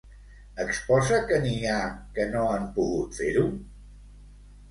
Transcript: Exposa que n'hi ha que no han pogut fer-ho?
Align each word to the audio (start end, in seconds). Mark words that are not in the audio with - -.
Exposa 0.61 1.19
que 1.31 1.37
n'hi 1.43 1.51
ha 1.73 1.75
que 2.15 2.25
no 2.31 2.41
han 2.53 2.65
pogut 2.79 3.19
fer-ho? 3.21 3.43